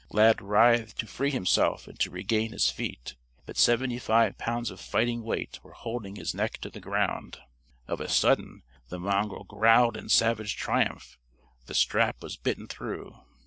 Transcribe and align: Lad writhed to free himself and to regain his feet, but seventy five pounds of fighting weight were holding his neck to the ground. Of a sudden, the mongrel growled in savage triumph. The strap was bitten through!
Lad 0.09 0.41
writhed 0.41 0.97
to 0.97 1.05
free 1.05 1.29
himself 1.29 1.87
and 1.87 1.99
to 1.99 2.09
regain 2.09 2.53
his 2.53 2.71
feet, 2.71 3.13
but 3.45 3.55
seventy 3.55 3.99
five 3.99 4.35
pounds 4.39 4.71
of 4.71 4.79
fighting 4.79 5.21
weight 5.21 5.59
were 5.61 5.73
holding 5.73 6.15
his 6.15 6.33
neck 6.33 6.57
to 6.61 6.71
the 6.71 6.79
ground. 6.79 7.37
Of 7.87 8.01
a 8.01 8.09
sudden, 8.09 8.63
the 8.89 8.97
mongrel 8.97 9.43
growled 9.43 9.95
in 9.95 10.09
savage 10.09 10.55
triumph. 10.55 11.19
The 11.67 11.75
strap 11.75 12.23
was 12.23 12.35
bitten 12.35 12.67
through! 12.67 13.15